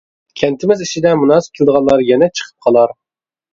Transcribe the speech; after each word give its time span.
كەنتىمىز 0.41 0.81
ئىچىدە 0.85 1.11
مۇناسىپ 1.25 1.61
كېلىدىغانلار 1.61 2.03
يەنە 2.09 2.33
چىقىپ 2.35 2.67
قالار. 2.69 2.99